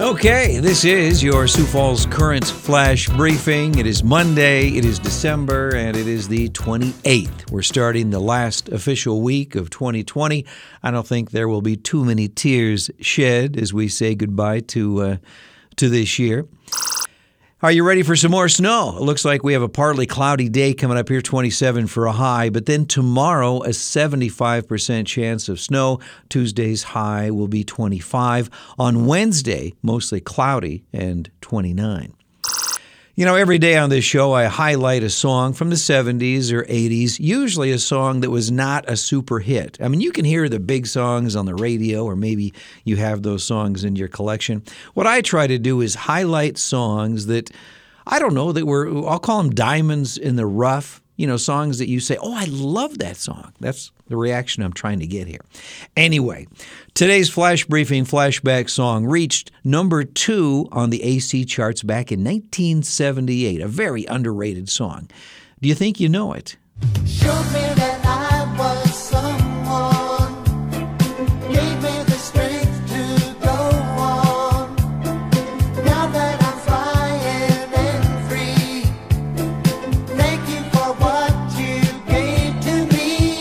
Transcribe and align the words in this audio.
Okay, 0.00 0.56
this 0.60 0.86
is 0.86 1.22
your 1.22 1.46
Sioux 1.46 1.66
Falls 1.66 2.06
Current 2.06 2.46
Flash 2.46 3.06
Briefing. 3.10 3.78
It 3.78 3.84
is 3.84 4.02
Monday, 4.02 4.68
it 4.68 4.82
is 4.86 4.98
December, 4.98 5.76
and 5.76 5.94
it 5.94 6.06
is 6.06 6.26
the 6.26 6.48
28th. 6.48 7.50
We're 7.50 7.60
starting 7.60 8.08
the 8.08 8.18
last 8.18 8.70
official 8.70 9.20
week 9.20 9.54
of 9.56 9.68
2020. 9.68 10.46
I 10.82 10.90
don't 10.90 11.06
think 11.06 11.32
there 11.32 11.50
will 11.50 11.60
be 11.60 11.76
too 11.76 12.02
many 12.02 12.28
tears 12.28 12.90
shed 12.98 13.58
as 13.58 13.74
we 13.74 13.88
say 13.88 14.14
goodbye 14.14 14.60
to 14.60 15.02
uh, 15.02 15.16
to 15.76 15.90
this 15.90 16.18
year. 16.18 16.46
Are 17.62 17.70
you 17.70 17.84
ready 17.84 18.02
for 18.02 18.16
some 18.16 18.30
more 18.30 18.48
snow? 18.48 18.96
It 18.96 19.02
looks 19.02 19.22
like 19.22 19.44
we 19.44 19.52
have 19.52 19.60
a 19.60 19.68
partly 19.68 20.06
cloudy 20.06 20.48
day 20.48 20.72
coming 20.72 20.96
up 20.96 21.10
here, 21.10 21.20
27 21.20 21.88
for 21.88 22.06
a 22.06 22.12
high, 22.12 22.48
but 22.48 22.64
then 22.64 22.86
tomorrow, 22.86 23.62
a 23.64 23.68
75% 23.68 25.06
chance 25.06 25.46
of 25.46 25.60
snow. 25.60 26.00
Tuesday's 26.30 26.82
high 26.82 27.30
will 27.30 27.48
be 27.48 27.62
25. 27.62 28.48
On 28.78 29.04
Wednesday, 29.04 29.74
mostly 29.82 30.22
cloudy 30.22 30.86
and 30.94 31.30
29. 31.42 32.14
You 33.20 33.26
know, 33.26 33.34
every 33.34 33.58
day 33.58 33.76
on 33.76 33.90
this 33.90 34.02
show, 34.02 34.32
I 34.32 34.46
highlight 34.46 35.02
a 35.02 35.10
song 35.10 35.52
from 35.52 35.68
the 35.68 35.76
70s 35.76 36.50
or 36.52 36.64
80s, 36.64 37.20
usually 37.20 37.70
a 37.70 37.78
song 37.78 38.20
that 38.20 38.30
was 38.30 38.50
not 38.50 38.88
a 38.88 38.96
super 38.96 39.40
hit. 39.40 39.76
I 39.78 39.88
mean, 39.88 40.00
you 40.00 40.10
can 40.10 40.24
hear 40.24 40.48
the 40.48 40.58
big 40.58 40.86
songs 40.86 41.36
on 41.36 41.44
the 41.44 41.54
radio, 41.54 42.06
or 42.06 42.16
maybe 42.16 42.54
you 42.82 42.96
have 42.96 43.22
those 43.22 43.44
songs 43.44 43.84
in 43.84 43.94
your 43.94 44.08
collection. 44.08 44.62
What 44.94 45.06
I 45.06 45.20
try 45.20 45.46
to 45.46 45.58
do 45.58 45.82
is 45.82 45.94
highlight 45.94 46.56
songs 46.56 47.26
that, 47.26 47.50
I 48.06 48.20
don't 48.20 48.32
know, 48.32 48.52
that 48.52 48.64
were, 48.64 48.88
I'll 49.06 49.18
call 49.18 49.42
them 49.42 49.50
diamonds 49.50 50.16
in 50.16 50.36
the 50.36 50.46
rough, 50.46 50.99
you 51.20 51.26
know, 51.26 51.36
songs 51.36 51.76
that 51.76 51.88
you 51.90 52.00
say, 52.00 52.16
oh, 52.22 52.34
I 52.34 52.46
love 52.46 52.96
that 52.96 53.18
song. 53.18 53.52
That's 53.60 53.92
the 54.08 54.16
reaction 54.16 54.62
I'm 54.62 54.72
trying 54.72 55.00
to 55.00 55.06
get 55.06 55.28
here. 55.28 55.42
Anyway, 55.94 56.48
today's 56.94 57.28
flash 57.28 57.66
briefing 57.66 58.06
flashback 58.06 58.70
song 58.70 59.04
reached 59.04 59.50
number 59.62 60.02
two 60.02 60.66
on 60.72 60.88
the 60.88 61.02
AC 61.02 61.44
charts 61.44 61.82
back 61.82 62.10
in 62.10 62.20
1978, 62.20 63.60
a 63.60 63.68
very 63.68 64.06
underrated 64.06 64.70
song. 64.70 65.10
Do 65.60 65.68
you 65.68 65.74
think 65.74 66.00
you 66.00 66.08
know 66.08 66.32
it? 66.32 66.56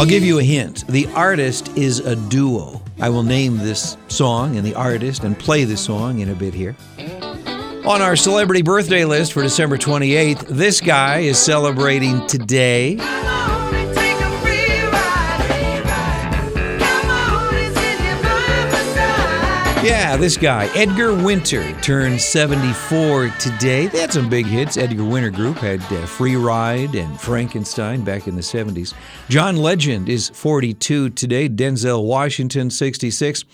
I'll 0.00 0.06
give 0.06 0.24
you 0.24 0.38
a 0.38 0.42
hint. 0.42 0.86
The 0.86 1.06
artist 1.08 1.76
is 1.76 1.98
a 1.98 2.16
duo. 2.16 2.80
I 3.00 3.10
will 3.10 3.22
name 3.22 3.58
this 3.58 3.98
song 4.08 4.56
and 4.56 4.66
the 4.66 4.74
artist 4.74 5.24
and 5.24 5.38
play 5.38 5.64
the 5.64 5.76
song 5.76 6.20
in 6.20 6.30
a 6.30 6.34
bit 6.34 6.54
here. 6.54 6.74
On 7.84 8.00
our 8.00 8.16
celebrity 8.16 8.62
birthday 8.62 9.04
list 9.04 9.34
for 9.34 9.42
December 9.42 9.76
28th, 9.76 10.46
this 10.46 10.80
guy 10.80 11.18
is 11.18 11.38
celebrating 11.38 12.26
today. 12.26 12.96
Yeah, 19.82 20.18
this 20.18 20.36
guy, 20.36 20.66
Edgar 20.76 21.14
Winter, 21.14 21.72
turned 21.80 22.20
74 22.20 23.30
today. 23.38 23.86
They 23.86 24.00
had 24.00 24.12
some 24.12 24.28
big 24.28 24.44
hits. 24.44 24.76
Edgar 24.76 25.04
Winter 25.04 25.30
Group 25.30 25.56
had 25.56 25.80
uh, 25.84 26.04
Free 26.04 26.36
Ride 26.36 26.94
and 26.94 27.18
Frankenstein 27.18 28.04
back 28.04 28.28
in 28.28 28.36
the 28.36 28.42
70s. 28.42 28.92
John 29.30 29.56
Legend 29.56 30.10
is 30.10 30.28
42 30.28 31.10
today. 31.10 31.48
Denzel 31.48 32.04
Washington, 32.04 32.68
66. 32.68 33.44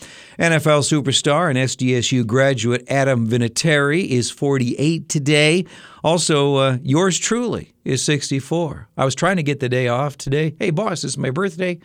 NFL 0.40 0.82
superstar 0.82 1.48
and 1.48 1.56
SDSU 1.56 2.26
graduate 2.26 2.84
Adam 2.88 3.28
Vinatieri 3.28 4.08
is 4.08 4.28
48 4.28 5.08
today. 5.08 5.64
Also, 6.02 6.56
uh, 6.56 6.78
yours 6.82 7.20
truly 7.20 7.72
is 7.84 8.02
64. 8.02 8.88
I 8.96 9.04
was 9.04 9.14
trying 9.14 9.36
to 9.36 9.44
get 9.44 9.60
the 9.60 9.68
day 9.68 9.86
off 9.86 10.18
today. 10.18 10.56
Hey, 10.58 10.70
boss, 10.70 11.04
it's 11.04 11.16
my 11.16 11.30
birthday. 11.30 11.78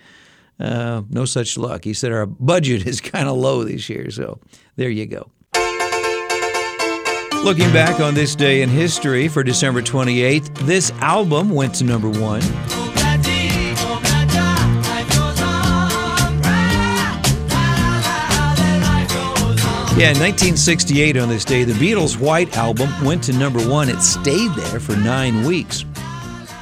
Uh, 0.62 1.02
no 1.10 1.26
such 1.26 1.58
luck. 1.58 1.84
He 1.84 1.94
said 1.94 2.12
our 2.12 2.26
budget 2.26 2.86
is 2.88 3.02
kind 3.02 3.28
of 3.28 3.38
low 3.38 3.64
this 3.64 3.90
year, 3.90 4.12
so 4.12 4.40
there 4.76 4.90
you 4.90 5.06
go. 5.08 5.32
Looking 7.44 7.74
back 7.74 8.00
on 8.00 8.14
this 8.14 8.36
day 8.36 8.62
in 8.62 8.70
history 8.70 9.28
for 9.28 9.44
December 9.44 9.82
28th, 9.82 10.56
this 10.60 10.92
album 11.00 11.50
went 11.50 11.74
to 11.76 11.84
number 11.84 12.08
one. 12.08 12.42
Yeah, 19.98 20.14
in 20.14 20.20
1968 20.20 21.18
on 21.18 21.30
this 21.30 21.44
day, 21.44 21.64
the 21.64 21.74
Beatles' 21.74 22.18
White 22.18 22.58
Album 22.58 22.90
went 23.04 23.24
to 23.26 23.34
number 23.34 23.60
one. 23.68 23.90
It 23.90 24.02
stayed 24.02 24.52
there 24.52 24.80
for 24.80 24.96
nine 24.96 25.44
weeks. 25.44 25.84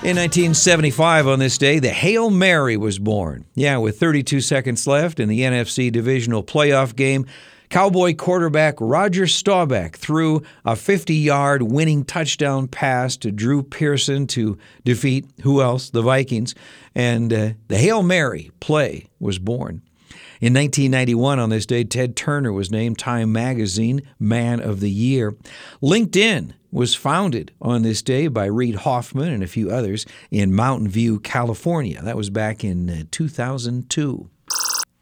In 0.01 0.15
1975, 0.15 1.27
on 1.27 1.39
this 1.39 1.57
day, 1.57 1.77
the 1.79 1.89
Hail 1.89 2.29
Mary 2.29 2.77
was 2.77 2.97
born. 2.97 3.43
Yeah, 3.53 3.79
with 3.79 3.99
32 3.99 4.39
seconds 4.39 4.87
left 4.87 5.19
in 5.19 5.27
the 5.27 5.41
NFC 5.41 5.91
divisional 5.91 6.41
playoff 6.41 6.95
game, 6.95 7.25
Cowboy 7.69 8.15
quarterback 8.15 8.75
Roger 8.79 9.27
Staubach 9.27 9.97
threw 9.97 10.41
a 10.63 10.77
50 10.77 11.13
yard 11.15 11.63
winning 11.63 12.05
touchdown 12.05 12.69
pass 12.69 13.17
to 13.17 13.29
Drew 13.29 13.61
Pearson 13.61 14.25
to 14.27 14.57
defeat 14.85 15.25
who 15.41 15.61
else? 15.61 15.89
The 15.89 16.01
Vikings. 16.01 16.55
And 16.95 17.33
uh, 17.33 17.49
the 17.67 17.77
Hail 17.77 18.01
Mary 18.01 18.51
play 18.61 19.07
was 19.19 19.38
born. 19.38 19.81
In 20.41 20.53
1991, 20.53 21.39
on 21.39 21.49
this 21.49 21.65
day, 21.65 21.83
Ted 21.83 22.15
Turner 22.15 22.51
was 22.51 22.71
named 22.71 22.97
Time 22.97 23.31
Magazine 23.31 24.01
Man 24.19 24.59
of 24.59 24.79
the 24.79 24.89
Year. 24.89 25.35
LinkedIn 25.81 26.53
was 26.71 26.95
founded 26.95 27.51
on 27.61 27.81
this 27.81 28.01
day 28.01 28.27
by 28.27 28.45
Reid 28.45 28.75
Hoffman 28.75 29.31
and 29.31 29.43
a 29.43 29.47
few 29.47 29.69
others 29.71 30.05
in 30.31 30.53
Mountain 30.53 30.89
View, 30.89 31.19
California. 31.19 32.01
That 32.01 32.17
was 32.17 32.29
back 32.29 32.63
in 32.63 32.89
uh, 32.89 33.03
2002. 33.11 34.29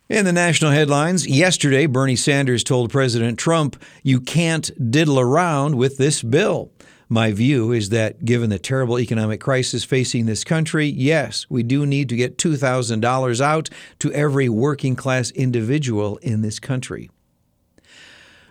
In 0.10 0.24
the 0.24 0.32
national 0.32 0.72
headlines, 0.72 1.28
yesterday, 1.28 1.86
Bernie 1.86 2.16
Sanders 2.16 2.64
told 2.64 2.92
President 2.92 3.38
Trump, 3.38 3.82
You 4.04 4.22
can't 4.22 4.72
diddle 4.90 5.20
around 5.20 5.76
with 5.76 5.98
this 5.98 6.24
bill. 6.24 6.72
My 7.10 7.32
view 7.32 7.72
is 7.72 7.90
that 7.90 8.26
given 8.26 8.50
the 8.50 8.60
terrible 8.60 9.00
economic 9.00 9.40
crisis 9.40 9.86
facing 9.86 10.26
this 10.26 10.44
country, 10.44 10.88
yes, 10.88 11.46
we 11.50 11.64
do 11.64 11.86
need 11.86 12.10
to 12.10 12.18
get 12.18 12.38
$2,000 12.38 13.42
out 13.42 13.70
to 14.00 14.12
every 14.12 14.50
working 14.50 14.96
class 14.96 15.32
individual 15.32 16.18
in 16.18 16.42
this 16.42 16.60
country. 16.60 17.10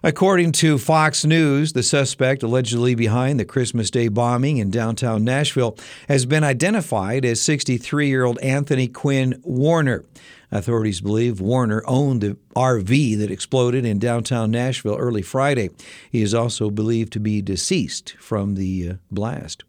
According 0.06 0.52
to 0.52 0.78
Fox 0.78 1.24
News, 1.24 1.72
the 1.72 1.82
suspect 1.82 2.44
allegedly 2.44 2.94
behind 2.94 3.40
the 3.40 3.44
Christmas 3.44 3.90
Day 3.90 4.06
bombing 4.06 4.58
in 4.58 4.70
downtown 4.70 5.24
Nashville 5.24 5.76
has 6.06 6.24
been 6.26 6.44
identified 6.44 7.24
as 7.24 7.40
63 7.40 8.06
year 8.06 8.24
old 8.24 8.38
Anthony 8.38 8.86
Quinn 8.86 9.40
Warner. 9.42 10.04
Authorities 10.52 11.00
believe 11.00 11.40
Warner 11.40 11.82
owned 11.88 12.20
the 12.20 12.36
RV 12.54 13.18
that 13.18 13.32
exploded 13.32 13.84
in 13.84 13.98
downtown 13.98 14.52
Nashville 14.52 14.94
early 14.94 15.22
Friday. 15.22 15.70
He 16.12 16.22
is 16.22 16.34
also 16.34 16.70
believed 16.70 17.12
to 17.14 17.18
be 17.18 17.42
deceased 17.42 18.14
from 18.20 18.54
the 18.54 18.90
uh, 18.90 18.94
blast. 19.10 19.64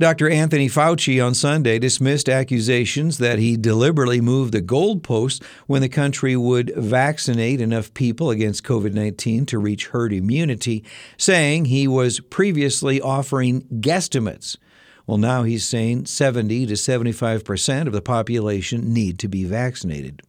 Dr. 0.00 0.30
Anthony 0.30 0.66
Fauci 0.66 1.22
on 1.22 1.34
Sunday 1.34 1.78
dismissed 1.78 2.30
accusations 2.30 3.18
that 3.18 3.38
he 3.38 3.58
deliberately 3.58 4.22
moved 4.22 4.54
the 4.54 4.62
goalposts 4.62 5.44
when 5.66 5.82
the 5.82 5.90
country 5.90 6.34
would 6.36 6.72
vaccinate 6.74 7.60
enough 7.60 7.92
people 7.92 8.30
against 8.30 8.64
COVID 8.64 8.94
19 8.94 9.44
to 9.44 9.58
reach 9.58 9.88
herd 9.88 10.14
immunity, 10.14 10.82
saying 11.18 11.66
he 11.66 11.86
was 11.86 12.18
previously 12.18 12.98
offering 12.98 13.60
guesstimates. 13.82 14.56
Well, 15.06 15.18
now 15.18 15.42
he's 15.42 15.66
saying 15.66 16.06
70 16.06 16.64
to 16.64 16.78
75 16.78 17.44
percent 17.44 17.86
of 17.86 17.92
the 17.92 18.00
population 18.00 18.94
need 18.94 19.18
to 19.18 19.28
be 19.28 19.44
vaccinated. 19.44 20.22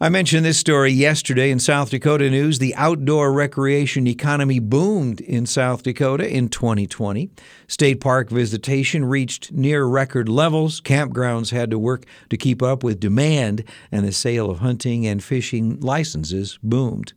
I 0.00 0.08
mentioned 0.08 0.44
this 0.44 0.58
story 0.58 0.90
yesterday 0.90 1.52
in 1.52 1.60
South 1.60 1.90
Dakota 1.90 2.28
News. 2.28 2.58
The 2.58 2.74
outdoor 2.74 3.32
recreation 3.32 4.08
economy 4.08 4.58
boomed 4.58 5.20
in 5.20 5.46
South 5.46 5.84
Dakota 5.84 6.28
in 6.28 6.48
2020. 6.48 7.30
State 7.68 8.00
park 8.00 8.28
visitation 8.28 9.04
reached 9.04 9.52
near 9.52 9.84
record 9.84 10.28
levels. 10.28 10.80
Campgrounds 10.80 11.52
had 11.52 11.70
to 11.70 11.78
work 11.78 12.06
to 12.30 12.36
keep 12.36 12.60
up 12.60 12.82
with 12.82 12.98
demand, 12.98 13.62
and 13.92 14.04
the 14.04 14.10
sale 14.10 14.50
of 14.50 14.58
hunting 14.58 15.06
and 15.06 15.22
fishing 15.22 15.78
licenses 15.78 16.58
boomed. 16.60 17.12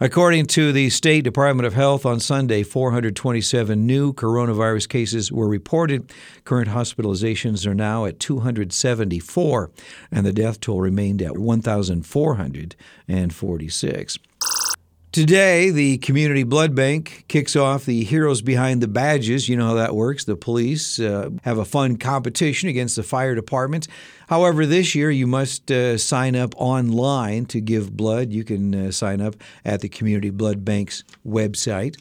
According 0.00 0.46
to 0.46 0.72
the 0.72 0.90
State 0.90 1.22
Department 1.22 1.68
of 1.68 1.74
Health 1.74 2.04
on 2.04 2.18
Sunday, 2.18 2.64
427 2.64 3.86
new 3.86 4.12
coronavirus 4.12 4.88
cases 4.88 5.30
were 5.30 5.46
reported. 5.46 6.12
Current 6.44 6.70
hospitalizations 6.70 7.64
are 7.64 7.76
now 7.76 8.04
at 8.04 8.18
274, 8.18 9.70
and 10.10 10.26
the 10.26 10.32
death 10.32 10.58
toll 10.58 10.80
remained 10.80 11.22
at 11.22 11.38
1,446. 11.38 14.18
Today, 15.14 15.70
the 15.70 15.98
Community 15.98 16.42
Blood 16.42 16.74
Bank 16.74 17.26
kicks 17.28 17.54
off 17.54 17.84
the 17.84 18.02
Heroes 18.02 18.42
Behind 18.42 18.80
the 18.80 18.88
Badges. 18.88 19.48
You 19.48 19.56
know 19.56 19.68
how 19.68 19.74
that 19.74 19.94
works. 19.94 20.24
The 20.24 20.34
police 20.34 20.98
uh, 20.98 21.30
have 21.44 21.56
a 21.56 21.64
fun 21.64 21.98
competition 21.98 22.68
against 22.68 22.96
the 22.96 23.04
fire 23.04 23.36
department. 23.36 23.86
However, 24.28 24.66
this 24.66 24.92
year 24.96 25.12
you 25.12 25.28
must 25.28 25.70
uh, 25.70 25.98
sign 25.98 26.34
up 26.34 26.52
online 26.56 27.46
to 27.46 27.60
give 27.60 27.96
blood. 27.96 28.32
You 28.32 28.42
can 28.42 28.74
uh, 28.88 28.90
sign 28.90 29.20
up 29.20 29.36
at 29.64 29.82
the 29.82 29.88
Community 29.88 30.30
Blood 30.30 30.64
Bank's 30.64 31.04
website. 31.24 31.96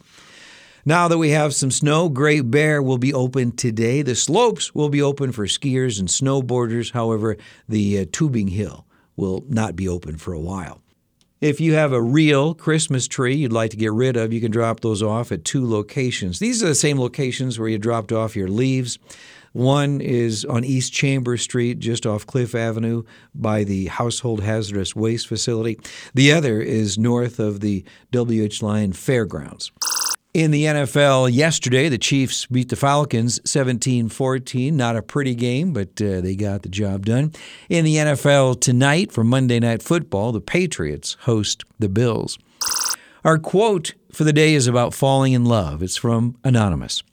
Now 0.83 1.07
that 1.07 1.19
we 1.19 1.29
have 1.29 1.53
some 1.53 1.69
snow, 1.69 2.09
Great 2.09 2.49
Bear 2.49 2.81
will 2.81 2.97
be 2.97 3.13
open 3.13 3.51
today. 3.51 4.01
The 4.01 4.15
slopes 4.15 4.73
will 4.73 4.89
be 4.89 5.03
open 5.03 5.31
for 5.31 5.45
skiers 5.45 5.99
and 5.99 6.07
snowboarders. 6.09 6.93
However, 6.93 7.37
the 7.69 7.99
uh, 7.99 8.05
tubing 8.11 8.47
hill 8.47 8.87
will 9.15 9.45
not 9.49 9.75
be 9.75 9.87
open 9.87 10.17
for 10.17 10.33
a 10.33 10.39
while. 10.39 10.82
If 11.43 11.59
you 11.59 11.73
have 11.73 11.91
a 11.91 12.01
real 12.01 12.53
Christmas 12.53 13.05
tree 13.05 13.35
you'd 13.35 13.51
like 13.51 13.71
to 13.71 13.75
get 13.75 13.91
rid 13.91 14.15
of, 14.15 14.31
you 14.31 14.39
can 14.39 14.49
drop 14.49 14.79
those 14.79 15.03
off 15.03 15.29
at 15.29 15.43
two 15.43 15.69
locations. 15.69 16.39
These 16.39 16.63
are 16.63 16.67
the 16.67 16.73
same 16.73 16.97
locations 16.97 17.59
where 17.59 17.67
you 17.67 17.77
dropped 17.77 18.13
off 18.13 18.33
your 18.33 18.47
leaves. 18.47 18.97
One 19.51 19.99
is 19.99 20.45
on 20.45 20.63
East 20.63 20.93
Chamber 20.93 21.35
Street, 21.35 21.79
just 21.79 22.05
off 22.05 22.25
Cliff 22.25 22.55
Avenue 22.55 23.03
by 23.35 23.65
the 23.65 23.87
Household 23.87 24.41
Hazardous 24.41 24.95
Waste 24.95 25.27
Facility. 25.27 25.77
The 26.13 26.31
other 26.31 26.61
is 26.61 26.97
north 26.97 27.39
of 27.39 27.59
the 27.59 27.83
WH 28.13 28.63
Lyon 28.63 28.93
Fairgrounds. 28.93 29.73
In 30.33 30.49
the 30.49 30.63
NFL 30.63 31.31
yesterday, 31.31 31.89
the 31.89 31.99
Chiefs 31.99 32.47
beat 32.47 32.69
the 32.69 32.75
Falcons 32.75 33.39
17 33.45 34.09
14. 34.09 34.75
Not 34.75 34.95
a 34.95 35.03
pretty 35.03 35.35
game, 35.35 35.73
but 35.73 36.01
uh, 36.01 36.21
they 36.21 36.35
got 36.35 36.63
the 36.63 36.69
job 36.69 37.05
done. 37.05 37.33
In 37.69 37.85
the 37.85 37.97
NFL 37.97 38.59
tonight 38.59 39.11
for 39.11 39.23
Monday 39.23 39.59
Night 39.59 39.83
Football, 39.83 40.31
the 40.31 40.41
Patriots 40.41 41.17
host 41.21 41.63
the 41.77 41.87
Bills. 41.87 42.39
Our 43.23 43.37
quote 43.37 43.93
for 44.11 44.23
the 44.23 44.33
day 44.33 44.55
is 44.55 44.65
about 44.65 44.95
falling 44.95 45.33
in 45.33 45.45
love. 45.45 45.83
It's 45.83 45.97
from 45.97 46.35
Anonymous. 46.43 47.03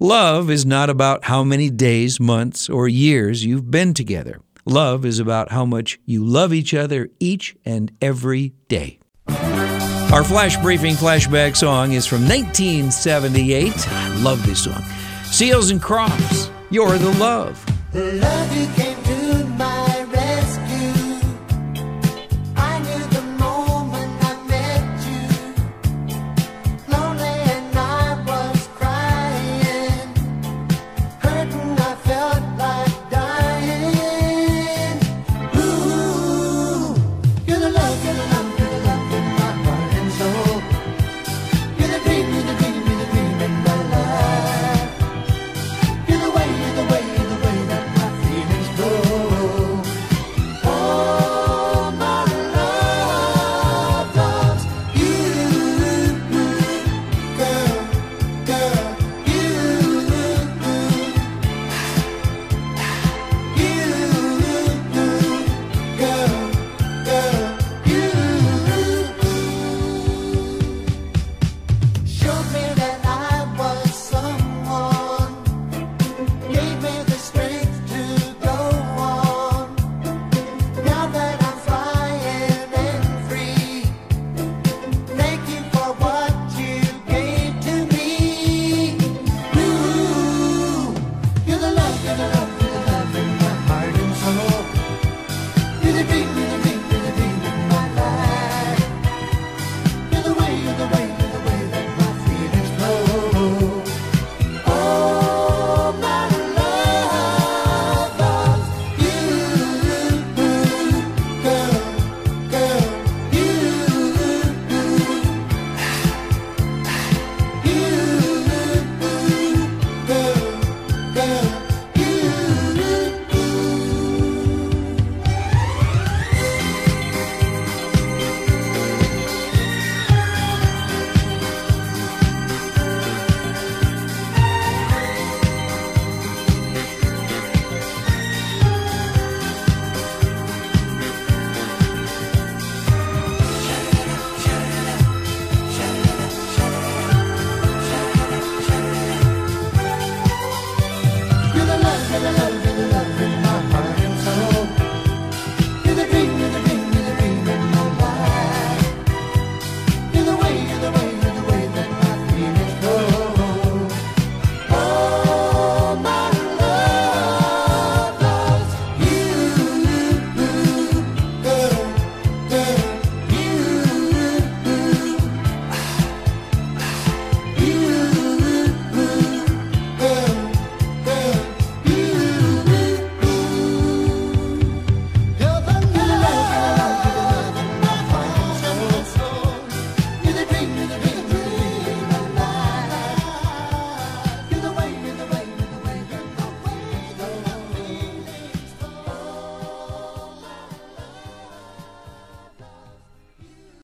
Love 0.00 0.50
is 0.50 0.66
not 0.66 0.90
about 0.90 1.26
how 1.26 1.44
many 1.44 1.70
days, 1.70 2.18
months, 2.18 2.68
or 2.68 2.88
years 2.88 3.44
you've 3.44 3.70
been 3.70 3.94
together. 3.94 4.40
Love 4.64 5.04
is 5.04 5.20
about 5.20 5.52
how 5.52 5.64
much 5.64 6.00
you 6.04 6.24
love 6.24 6.52
each 6.52 6.74
other 6.74 7.08
each 7.20 7.54
and 7.64 7.92
every 8.02 8.52
day. 8.66 8.98
Our 10.12 10.24
flash 10.24 10.56
briefing 10.56 10.94
flashback 10.94 11.54
song 11.54 11.92
is 11.92 12.06
from 12.06 12.22
1978. 12.22 13.88
I 13.88 14.08
love 14.22 14.44
this 14.46 14.64
song. 14.64 14.82
Seals 15.24 15.70
and 15.70 15.82
Crofts, 15.82 16.50
You're 16.70 16.96
the 16.96 17.12
Love. 17.18 17.62
The 17.92 18.12
love 18.12 18.56
you 18.56 18.66